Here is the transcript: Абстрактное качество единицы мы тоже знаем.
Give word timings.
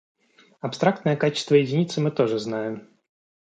Абстрактное 0.61 1.15
качество 1.15 1.53
единицы 1.53 2.01
мы 2.01 2.09
тоже 2.09 2.39
знаем. 2.39 2.87